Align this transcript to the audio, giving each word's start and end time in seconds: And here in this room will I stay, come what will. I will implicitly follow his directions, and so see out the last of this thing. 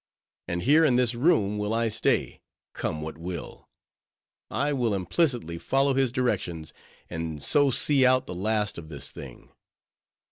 And 0.47 0.63
here 0.63 0.83
in 0.83 0.95
this 0.95 1.13
room 1.13 1.59
will 1.59 1.75
I 1.75 1.87
stay, 1.87 2.41
come 2.73 3.03
what 3.03 3.19
will. 3.19 3.69
I 4.49 4.73
will 4.73 4.95
implicitly 4.95 5.59
follow 5.59 5.93
his 5.93 6.11
directions, 6.11 6.73
and 7.07 7.39
so 7.43 7.69
see 7.69 8.03
out 8.03 8.25
the 8.25 8.33
last 8.33 8.79
of 8.79 8.89
this 8.89 9.11
thing. 9.11 9.51